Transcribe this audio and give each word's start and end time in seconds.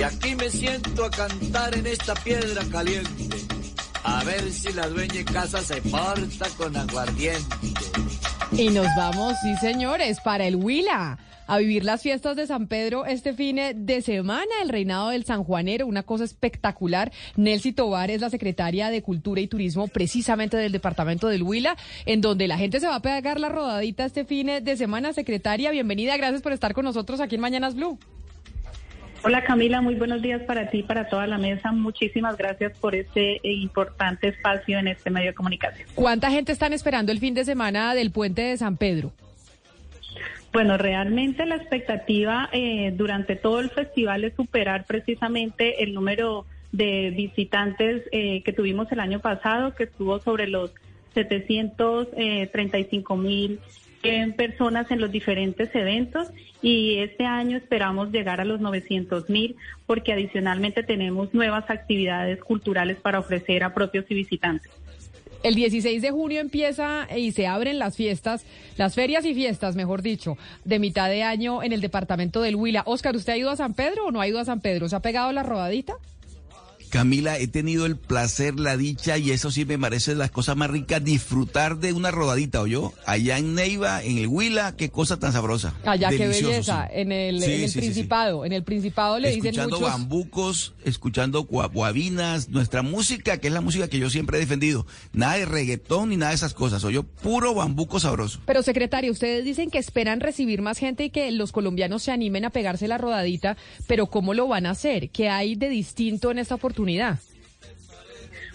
Y 0.00 0.02
aquí 0.02 0.34
me 0.34 0.48
siento 0.48 1.04
a 1.04 1.10
cantar 1.10 1.76
en 1.76 1.86
esta 1.86 2.14
piedra 2.14 2.62
caliente. 2.72 3.28
A 4.02 4.24
ver 4.24 4.50
si 4.50 4.72
la 4.72 4.88
dueña 4.88 5.12
de 5.12 5.24
casa 5.26 5.60
se 5.60 5.82
porta 5.82 6.48
con 6.56 6.74
aguardiente. 6.74 7.56
Y 8.52 8.70
nos 8.70 8.86
vamos, 8.96 9.34
sí 9.42 9.54
señores, 9.60 10.18
para 10.24 10.46
el 10.46 10.56
Huila 10.56 11.18
a 11.46 11.58
vivir 11.58 11.84
las 11.84 12.00
fiestas 12.00 12.34
de 12.34 12.46
San 12.46 12.66
Pedro 12.66 13.04
este 13.04 13.34
fin 13.34 13.60
de 13.74 14.00
semana, 14.00 14.50
el 14.62 14.70
reinado 14.70 15.10
del 15.10 15.26
San 15.26 15.44
Juanero, 15.44 15.86
una 15.86 16.02
cosa 16.02 16.24
espectacular. 16.24 17.12
Nelcy 17.36 17.72
Tobar 17.72 18.10
es 18.10 18.22
la 18.22 18.30
secretaria 18.30 18.88
de 18.88 19.02
Cultura 19.02 19.42
y 19.42 19.48
Turismo 19.48 19.86
precisamente 19.86 20.56
del 20.56 20.72
departamento 20.72 21.28
del 21.28 21.42
Huila, 21.42 21.76
en 22.06 22.22
donde 22.22 22.48
la 22.48 22.56
gente 22.56 22.80
se 22.80 22.86
va 22.86 22.94
a 22.94 23.02
pegar 23.02 23.38
la 23.38 23.50
rodadita 23.50 24.06
este 24.06 24.24
fin 24.24 24.46
de 24.62 24.76
semana. 24.78 25.12
Secretaria, 25.12 25.70
bienvenida, 25.70 26.16
gracias 26.16 26.40
por 26.40 26.52
estar 26.52 26.72
con 26.72 26.86
nosotros 26.86 27.20
aquí 27.20 27.34
en 27.34 27.42
Mañanas 27.42 27.74
Blue. 27.74 27.98
Hola 29.22 29.44
Camila, 29.44 29.82
muy 29.82 29.96
buenos 29.96 30.22
días 30.22 30.40
para 30.42 30.70
ti, 30.70 30.78
y 30.78 30.82
para 30.82 31.08
toda 31.08 31.26
la 31.26 31.36
mesa. 31.36 31.72
Muchísimas 31.72 32.38
gracias 32.38 32.76
por 32.78 32.94
este 32.94 33.36
eh, 33.36 33.52
importante 33.52 34.28
espacio 34.28 34.78
en 34.78 34.88
este 34.88 35.10
medio 35.10 35.28
de 35.28 35.34
comunicación. 35.34 35.86
¿Cuánta 35.94 36.30
gente 36.30 36.52
están 36.52 36.72
esperando 36.72 37.12
el 37.12 37.18
fin 37.18 37.34
de 37.34 37.44
semana 37.44 37.94
del 37.94 38.12
puente 38.12 38.42
de 38.42 38.56
San 38.56 38.78
Pedro? 38.78 39.12
Bueno, 40.52 40.76
realmente 40.78 41.46
la 41.46 41.56
expectativa 41.56 42.48
eh, 42.52 42.92
durante 42.96 43.36
todo 43.36 43.60
el 43.60 43.70
festival 43.70 44.24
es 44.24 44.34
superar 44.34 44.84
precisamente 44.84 45.84
el 45.84 45.94
número 45.94 46.44
de 46.72 47.10
visitantes 47.10 48.02
eh, 48.12 48.42
que 48.42 48.52
tuvimos 48.52 48.90
el 48.90 49.00
año 49.00 49.20
pasado, 49.20 49.74
que 49.74 49.84
estuvo 49.84 50.18
sobre 50.20 50.48
los 50.48 50.72
735 51.14 53.14
eh, 53.14 53.16
mil 53.16 53.60
100 54.02 54.34
personas 54.34 54.90
en 54.90 55.00
los 55.00 55.10
diferentes 55.10 55.74
eventos 55.74 56.28
y 56.62 56.98
este 56.98 57.24
año 57.24 57.56
esperamos 57.56 58.10
llegar 58.10 58.40
a 58.40 58.44
los 58.44 58.60
900 58.60 59.28
mil 59.28 59.56
porque 59.86 60.12
adicionalmente 60.12 60.82
tenemos 60.82 61.32
nuevas 61.34 61.68
actividades 61.68 62.40
culturales 62.40 62.98
para 62.98 63.18
ofrecer 63.18 63.64
a 63.64 63.74
propios 63.74 64.04
y 64.08 64.14
visitantes. 64.14 64.70
El 65.42 65.54
16 65.54 66.02
de 66.02 66.10
junio 66.10 66.40
empieza 66.40 67.08
y 67.16 67.32
se 67.32 67.46
abren 67.46 67.78
las 67.78 67.96
fiestas, 67.96 68.44
las 68.76 68.94
ferias 68.94 69.24
y 69.24 69.34
fiestas, 69.34 69.74
mejor 69.74 70.02
dicho, 70.02 70.36
de 70.66 70.78
mitad 70.78 71.08
de 71.08 71.22
año 71.22 71.62
en 71.62 71.72
el 71.72 71.80
departamento 71.80 72.42
del 72.42 72.56
Huila. 72.56 72.82
Óscar, 72.84 73.16
¿usted 73.16 73.32
ha 73.32 73.36
ido 73.38 73.48
a 73.48 73.56
San 73.56 73.72
Pedro 73.72 74.06
o 74.06 74.10
no 74.10 74.20
ha 74.20 74.28
ido 74.28 74.38
a 74.38 74.44
San 74.44 74.60
Pedro? 74.60 74.88
¿Se 74.90 74.96
ha 74.96 75.00
pegado 75.00 75.32
la 75.32 75.42
rodadita? 75.42 75.94
Camila, 76.90 77.38
he 77.38 77.46
tenido 77.46 77.86
el 77.86 77.96
placer, 77.96 78.58
la 78.58 78.76
dicha, 78.76 79.16
y 79.16 79.30
eso 79.30 79.50
sí 79.50 79.64
me 79.64 79.78
parece 79.78 80.14
las 80.16 80.30
cosas 80.32 80.56
más 80.56 80.70
ricas, 80.70 81.02
disfrutar 81.02 81.78
de 81.78 81.92
una 81.92 82.10
rodadita, 82.10 82.60
¿o 82.60 82.66
yo? 82.66 82.92
Allá 83.06 83.38
en 83.38 83.54
Neiva, 83.54 84.02
en 84.02 84.18
el 84.18 84.26
Huila, 84.26 84.76
qué 84.76 84.90
cosa 84.90 85.18
tan 85.18 85.32
sabrosa. 85.32 85.74
Allá, 85.84 86.10
qué 86.10 86.26
belleza, 86.26 86.88
en 86.90 87.12
el, 87.12 87.40
Principado, 87.72 88.44
en 88.44 88.52
el 88.52 88.64
Principado 88.64 89.18
le 89.20 89.30
escuchando 89.30 89.76
dicen 89.76 89.80
muchos... 89.80 89.80
bambucos, 89.80 90.74
escuchando 90.84 91.44
guabinas, 91.44 92.48
nuestra 92.48 92.82
música, 92.82 93.38
que 93.38 93.46
es 93.46 93.54
la 93.54 93.60
música 93.60 93.86
que 93.88 93.98
yo 93.98 94.10
siempre 94.10 94.38
he 94.38 94.40
defendido. 94.40 94.84
Nada 95.12 95.36
de 95.36 95.46
reggaetón 95.46 96.08
ni 96.08 96.16
nada 96.16 96.30
de 96.30 96.36
esas 96.36 96.54
cosas, 96.54 96.82
o 96.82 96.90
yo 96.90 97.04
puro 97.04 97.54
bambuco 97.54 98.00
sabroso. 98.00 98.40
Pero 98.46 98.64
secretario, 98.64 99.12
ustedes 99.12 99.44
dicen 99.44 99.70
que 99.70 99.78
esperan 99.78 100.18
recibir 100.18 100.60
más 100.60 100.78
gente 100.78 101.04
y 101.04 101.10
que 101.10 101.30
los 101.30 101.52
colombianos 101.52 102.02
se 102.02 102.10
animen 102.10 102.44
a 102.44 102.50
pegarse 102.50 102.88
la 102.88 102.98
rodadita, 102.98 103.56
pero 103.86 104.06
¿cómo 104.06 104.34
lo 104.34 104.48
van 104.48 104.66
a 104.66 104.70
hacer? 104.70 105.10
¿Qué 105.10 105.28
hay 105.28 105.54
de 105.54 105.68
distinto 105.68 106.32
en 106.32 106.40
esta 106.40 106.56
oportunidad? 106.56 106.79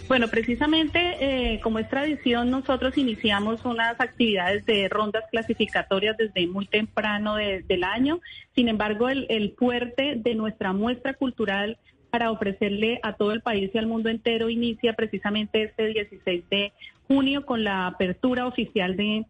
Bueno, 0.08 0.28
precisamente 0.28 1.00
eh, 1.20 1.60
como 1.62 1.80
es 1.80 1.90
tradición, 1.90 2.52
nosotros 2.52 2.96
iniciamos 2.96 3.66
unas 3.66 4.00
actividades 4.00 4.64
de 4.68 4.88
rondas 4.88 5.24
clasificatorias 5.32 6.16
desde 6.16 6.46
muy 6.46 6.68
temprano 6.68 7.38
del 7.38 7.84
año. 7.84 8.22
Sin 8.54 8.70
embargo, 8.70 9.10
el, 9.10 9.26
el 9.30 9.56
fuerte 9.58 10.16
de 10.18 10.36
nuestra 10.36 10.74
muestra 10.74 11.16
cultural 11.16 11.80
para 12.12 12.32
ofrecerle 12.32 13.00
a 13.02 13.14
todo 13.14 13.32
el 13.32 13.42
país 13.42 13.72
y 13.74 13.78
al 13.78 13.88
mundo 13.88 14.10
entero 14.10 14.50
inicia 14.50 14.94
precisamente 14.94 15.64
este 15.64 15.88
16 15.88 16.50
de 16.50 16.72
junio 17.08 17.46
con 17.46 17.64
la 17.64 17.88
apertura 17.88 18.46
oficial 18.48 18.96
de 18.96 19.26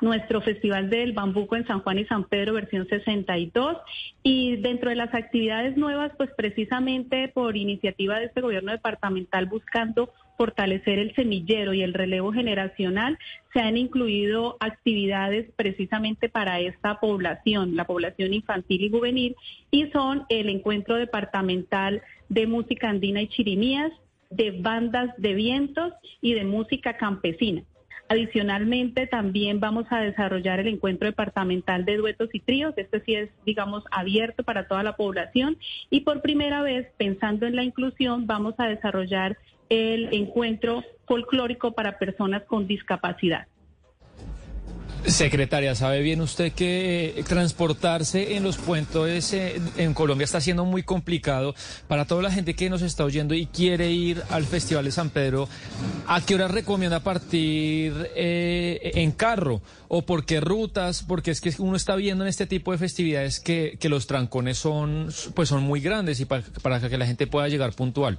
nuestro 0.00 0.40
Festival 0.40 0.90
del 0.90 1.12
Bambuco 1.12 1.56
en 1.56 1.66
San 1.66 1.80
Juan 1.80 1.98
y 1.98 2.04
San 2.04 2.24
Pedro, 2.24 2.54
versión 2.54 2.86
62. 2.86 3.78
Y 4.22 4.56
dentro 4.56 4.90
de 4.90 4.96
las 4.96 5.14
actividades 5.14 5.76
nuevas, 5.76 6.12
pues 6.16 6.30
precisamente 6.36 7.28
por 7.28 7.56
iniciativa 7.56 8.18
de 8.18 8.26
este 8.26 8.40
gobierno 8.40 8.72
departamental 8.72 9.46
buscando 9.46 10.10
fortalecer 10.36 10.98
el 10.98 11.14
semillero 11.14 11.72
y 11.72 11.82
el 11.82 11.94
relevo 11.94 12.30
generacional, 12.30 13.18
se 13.54 13.60
han 13.60 13.78
incluido 13.78 14.58
actividades 14.60 15.50
precisamente 15.56 16.28
para 16.28 16.60
esta 16.60 17.00
población, 17.00 17.74
la 17.74 17.86
población 17.86 18.34
infantil 18.34 18.82
y 18.82 18.90
juvenil, 18.90 19.36
y 19.70 19.86
son 19.92 20.24
el 20.28 20.50
encuentro 20.50 20.96
departamental 20.96 22.02
de 22.28 22.46
música 22.46 22.90
andina 22.90 23.22
y 23.22 23.28
chirimías, 23.28 23.92
de 24.28 24.50
bandas 24.50 25.14
de 25.16 25.34
vientos 25.34 25.94
y 26.20 26.34
de 26.34 26.44
música 26.44 26.98
campesina. 26.98 27.62
Adicionalmente, 28.08 29.08
también 29.08 29.58
vamos 29.58 29.86
a 29.90 30.00
desarrollar 30.00 30.60
el 30.60 30.68
encuentro 30.68 31.06
departamental 31.06 31.84
de 31.84 31.96
duetos 31.96 32.28
y 32.32 32.40
tríos. 32.40 32.72
Este 32.76 33.00
sí 33.00 33.14
es, 33.16 33.30
digamos, 33.44 33.82
abierto 33.90 34.44
para 34.44 34.68
toda 34.68 34.84
la 34.84 34.96
población. 34.96 35.58
Y 35.90 36.00
por 36.00 36.22
primera 36.22 36.62
vez, 36.62 36.86
pensando 36.96 37.46
en 37.46 37.56
la 37.56 37.64
inclusión, 37.64 38.26
vamos 38.26 38.54
a 38.58 38.68
desarrollar 38.68 39.36
el 39.68 40.14
encuentro 40.14 40.84
folclórico 41.06 41.72
para 41.72 41.98
personas 41.98 42.44
con 42.44 42.68
discapacidad. 42.68 43.48
Secretaria, 45.06 45.74
¿sabe 45.76 46.02
bien 46.02 46.20
usted 46.20 46.52
que 46.52 47.22
transportarse 47.28 48.36
en 48.36 48.42
los 48.42 48.56
puentes 48.56 49.32
eh, 49.32 49.60
en 49.76 49.94
Colombia 49.94 50.24
está 50.24 50.40
siendo 50.40 50.64
muy 50.64 50.82
complicado 50.82 51.54
para 51.86 52.06
toda 52.06 52.22
la 52.22 52.32
gente 52.32 52.54
que 52.54 52.68
nos 52.68 52.82
está 52.82 53.04
oyendo 53.04 53.32
y 53.32 53.46
quiere 53.46 53.90
ir 53.90 54.22
al 54.30 54.44
Festival 54.44 54.84
de 54.84 54.90
San 54.90 55.10
Pedro? 55.10 55.48
¿A 56.08 56.20
qué 56.20 56.34
hora 56.34 56.48
recomienda 56.48 57.00
partir 57.00 58.10
eh, 58.16 58.92
en 58.94 59.12
carro? 59.12 59.62
¿O 59.86 60.02
por 60.02 60.26
qué 60.26 60.40
rutas? 60.40 61.04
Porque 61.04 61.30
es 61.30 61.40
que 61.40 61.54
uno 61.58 61.76
está 61.76 61.94
viendo 61.94 62.24
en 62.24 62.28
este 62.28 62.46
tipo 62.46 62.72
de 62.72 62.78
festividades 62.78 63.38
que, 63.38 63.78
los 63.82 64.08
trancones 64.08 64.58
son, 64.58 65.08
pues 65.34 65.48
son 65.48 65.62
muy 65.62 65.80
grandes 65.80 66.18
y 66.18 66.24
para 66.24 66.80
que 66.80 66.98
la 66.98 67.06
gente 67.06 67.28
pueda 67.28 67.48
llegar 67.48 67.72
puntual. 67.74 68.18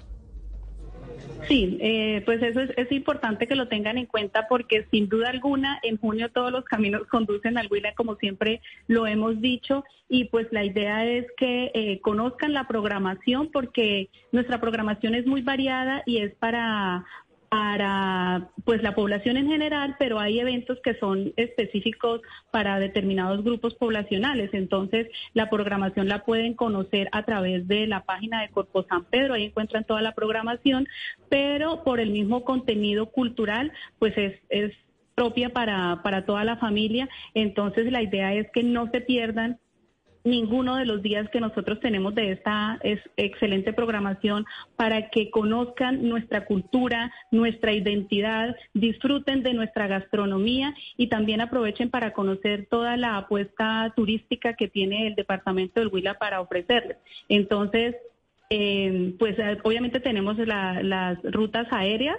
Sí, 1.48 1.78
eh, 1.80 2.22
pues 2.26 2.42
eso 2.44 2.60
es, 2.62 2.92
importante 2.92 3.48
que 3.48 3.56
lo 3.56 3.68
tengan 3.68 3.98
en 3.98 4.06
cuenta 4.06 4.48
porque 4.50 4.86
sin 4.92 5.08
duda 5.08 5.30
alguna 5.30 5.80
en 5.82 5.98
junio 5.98 6.30
todos 6.30 6.52
los 6.52 6.66
caminos 6.66 7.08
conducen 7.12 7.58
al 7.58 7.68
Huila 7.70 7.94
como 7.96 8.16
siempre 8.16 8.62
lo 8.88 9.08
hemos 9.08 9.40
dicho 9.40 9.86
y 10.10 10.26
pues 10.26 10.48
la 10.52 10.66
idea 10.66 11.06
es 11.06 11.26
que 11.38 11.72
eh, 11.74 12.00
conozcan 12.02 12.54
la 12.54 12.68
programación 12.68 13.50
porque 13.52 14.10
nuestra 14.32 14.60
programación 14.60 15.16
es 15.16 15.26
muy 15.26 15.42
variada 15.42 16.04
y 16.06 16.18
es 16.18 16.34
para 16.36 17.06
para 17.50 18.50
pues 18.66 18.84
la 18.84 18.96
población 18.96 19.38
en 19.38 19.48
general, 19.48 19.96
pero 20.00 20.20
hay 20.20 20.40
eventos 20.40 20.80
que 20.84 20.96
son 20.96 21.34
específicos 21.38 22.22
para 22.52 22.80
determinados 22.80 23.44
grupos 23.44 23.76
poblacionales. 23.76 24.54
Entonces, 24.54 25.08
la 25.34 25.50
programación 25.50 26.08
la 26.08 26.26
pueden 26.26 26.54
conocer 26.54 27.10
a 27.12 27.24
través 27.24 27.68
de 27.68 27.88
la 27.88 28.04
página 28.04 28.42
de 28.42 28.50
Corpo 28.50 28.84
San 28.84 29.06
Pedro, 29.06 29.34
ahí 29.34 29.46
encuentran 29.46 29.86
toda 29.86 30.02
la 30.02 30.14
programación, 30.14 30.88
pero 31.30 31.84
por 31.84 32.00
el 32.00 32.12
mismo 32.12 32.44
contenido 32.44 33.08
cultural, 33.08 33.72
pues 34.00 34.18
es, 34.18 34.40
es 34.50 34.74
propia 35.16 35.50
para, 35.50 36.02
para 36.04 36.26
toda 36.26 36.44
la 36.44 36.58
familia. 36.58 37.10
Entonces, 37.34 37.92
la 37.92 38.02
idea 38.02 38.34
es 38.34 38.48
que 38.52 38.64
no 38.64 38.90
se 38.92 39.02
pierdan 39.02 39.60
ninguno 40.30 40.76
de 40.76 40.86
los 40.86 41.02
días 41.02 41.30
que 41.30 41.40
nosotros 41.40 41.80
tenemos 41.80 42.14
de 42.16 42.32
esta 42.32 42.80
excelente 43.18 43.74
programación 43.74 44.46
para 44.76 45.10
que 45.10 45.30
conozcan 45.30 46.08
nuestra 46.08 46.46
cultura, 46.46 47.12
nuestra 47.32 47.74
identidad, 47.74 48.56
disfruten 48.74 49.44
de 49.44 49.54
nuestra 49.54 49.88
gastronomía 49.88 50.76
y 50.98 51.08
también 51.08 51.42
aprovechen 51.42 51.90
para 51.90 52.14
conocer 52.14 52.68
toda 52.70 52.98
la 52.98 53.18
apuesta 53.18 53.94
turística 53.96 54.54
que 54.54 54.68
tiene 54.68 55.08
el 55.08 55.16
departamento 55.16 55.80
del 55.80 55.90
Huila 55.90 56.16
para 56.16 56.42
ofrecerles. 56.42 56.98
Entonces, 57.30 57.96
eh, 58.50 59.14
pues 59.20 59.38
eh, 59.40 59.58
obviamente 59.64 60.00
tenemos 60.00 60.38
las 60.38 61.22
rutas 61.24 61.68
aéreas 61.72 62.18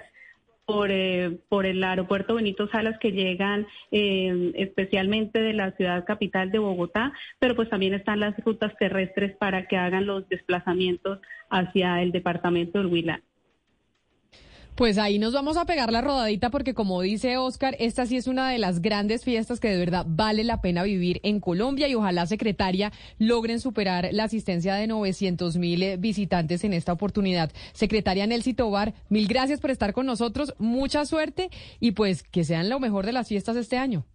por, 0.69 0.91
eh, 0.91 1.39
por 1.49 1.65
el 1.65 1.83
aeropuerto 1.83 2.35
Benito 2.35 2.67
Salas 2.67 2.99
que 2.99 3.11
llegan 3.11 3.65
eh, 3.91 4.51
especialmente 4.53 5.39
de 5.39 5.53
la 5.53 5.71
ciudad 5.71 6.05
capital 6.05 6.51
de 6.51 6.59
Bogotá, 6.59 7.11
pero 7.39 7.55
pues 7.55 7.71
también 7.71 7.95
están 7.95 8.19
las 8.19 8.37
rutas 8.45 8.75
terrestres 8.77 9.35
para 9.35 9.65
que 9.65 9.77
hagan 9.77 10.05
los 10.05 10.29
desplazamientos 10.29 11.19
hacia 11.49 12.03
el 12.03 12.11
departamento 12.11 12.77
del 12.77 12.87
Huila. 12.87 13.19
Pues 14.79 14.97
ahí 14.97 15.19
nos 15.19 15.33
vamos 15.33 15.57
a 15.57 15.65
pegar 15.65 15.91
la 15.91 15.99
rodadita 15.99 16.51
porque 16.51 16.73
como 16.73 17.01
dice 17.01 17.35
Oscar, 17.35 17.75
esta 17.79 18.05
sí 18.05 18.15
es 18.15 18.27
una 18.27 18.49
de 18.49 18.59
las 18.59 18.81
grandes 18.81 19.25
fiestas 19.25 19.59
que 19.59 19.67
de 19.67 19.77
verdad 19.77 20.05
vale 20.07 20.45
la 20.45 20.61
pena 20.61 20.83
vivir 20.83 21.19
en 21.23 21.41
Colombia 21.41 21.89
y 21.89 21.95
ojalá 21.95 22.25
secretaria 22.27 22.93
logren 23.17 23.59
superar 23.59 24.07
la 24.13 24.23
asistencia 24.23 24.75
de 24.75 24.87
900 24.87 25.57
mil 25.57 25.83
eh, 25.83 25.97
visitantes 25.97 26.63
en 26.63 26.71
esta 26.71 26.93
oportunidad. 26.93 27.51
Secretaria 27.73 28.25
Nelcy 28.25 28.53
Tobar, 28.53 28.93
mil 29.09 29.27
gracias 29.27 29.59
por 29.59 29.69
estar 29.69 29.91
con 29.91 30.05
nosotros, 30.05 30.55
mucha 30.59 31.05
suerte 31.05 31.49
y 31.81 31.91
pues 31.91 32.23
que 32.23 32.45
sean 32.45 32.69
lo 32.69 32.79
mejor 32.79 33.05
de 33.05 33.11
las 33.11 33.27
fiestas 33.27 33.57
este 33.57 33.75
año. 33.75 34.05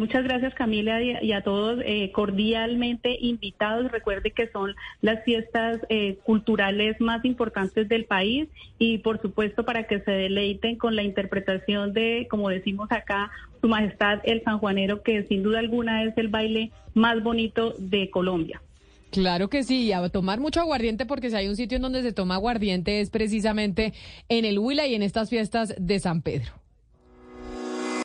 Muchas 0.00 0.24
gracias 0.24 0.54
Camila 0.54 1.02
y 1.02 1.32
a 1.32 1.42
todos 1.42 1.78
eh, 1.84 2.10
cordialmente 2.10 3.18
invitados. 3.20 3.92
Recuerde 3.92 4.30
que 4.30 4.48
son 4.48 4.74
las 5.02 5.22
fiestas 5.24 5.78
eh, 5.90 6.16
culturales 6.22 6.98
más 7.02 7.22
importantes 7.26 7.86
del 7.86 8.06
país 8.06 8.48
y 8.78 8.96
por 8.96 9.20
supuesto 9.20 9.66
para 9.66 9.86
que 9.86 10.00
se 10.00 10.10
deleiten 10.10 10.76
con 10.76 10.96
la 10.96 11.02
interpretación 11.02 11.92
de, 11.92 12.26
como 12.30 12.48
decimos 12.48 12.90
acá, 12.92 13.30
Su 13.60 13.68
Majestad 13.68 14.20
el 14.24 14.42
Sanjuanero, 14.42 15.02
que 15.02 15.24
sin 15.24 15.42
duda 15.42 15.58
alguna 15.58 16.02
es 16.04 16.16
el 16.16 16.28
baile 16.28 16.70
más 16.94 17.22
bonito 17.22 17.74
de 17.76 18.08
Colombia. 18.08 18.62
Claro 19.10 19.50
que 19.50 19.64
sí, 19.64 19.92
a 19.92 20.08
tomar 20.08 20.40
mucho 20.40 20.60
aguardiente 20.60 21.04
porque 21.04 21.28
si 21.28 21.36
hay 21.36 21.46
un 21.46 21.56
sitio 21.56 21.76
en 21.76 21.82
donde 21.82 22.00
se 22.00 22.14
toma 22.14 22.36
aguardiente 22.36 23.02
es 23.02 23.10
precisamente 23.10 23.92
en 24.30 24.46
el 24.46 24.58
Huila 24.58 24.86
y 24.86 24.94
en 24.94 25.02
estas 25.02 25.28
fiestas 25.28 25.74
de 25.78 25.98
San 25.98 26.22
Pedro. 26.22 26.59